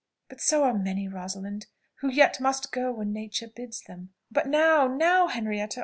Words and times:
But 0.29 0.41
so 0.41 0.63
are 0.63 0.73
many, 0.73 1.07
Rosalind, 1.07 1.67
who 1.97 2.09
yet 2.09 2.41
must 2.41 2.71
go 2.71 2.91
when 2.91 3.13
nature 3.13 3.47
bids 3.47 3.83
them." 3.83 4.15
"But 4.31 4.47
now, 4.47 4.87
now 4.87 5.27
Henrietta! 5.27 5.79